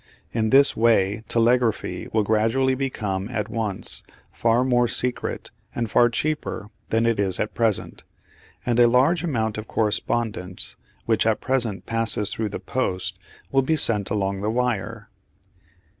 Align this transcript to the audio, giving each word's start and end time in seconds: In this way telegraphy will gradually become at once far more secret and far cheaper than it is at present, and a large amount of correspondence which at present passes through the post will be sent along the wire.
In 0.31 0.49
this 0.49 0.75
way 0.75 1.23
telegraphy 1.27 2.07
will 2.11 2.23
gradually 2.23 2.73
become 2.73 3.29
at 3.29 3.49
once 3.49 4.01
far 4.31 4.63
more 4.63 4.87
secret 4.87 5.51
and 5.75 5.91
far 5.91 6.09
cheaper 6.09 6.71
than 6.89 7.05
it 7.05 7.19
is 7.19 7.39
at 7.39 7.53
present, 7.53 8.03
and 8.65 8.79
a 8.79 8.87
large 8.87 9.23
amount 9.23 9.59
of 9.59 9.67
correspondence 9.67 10.75
which 11.05 11.27
at 11.27 11.39
present 11.39 11.85
passes 11.85 12.33
through 12.33 12.49
the 12.49 12.59
post 12.59 13.19
will 13.51 13.61
be 13.61 13.75
sent 13.75 14.09
along 14.09 14.41
the 14.41 14.49
wire. 14.49 15.07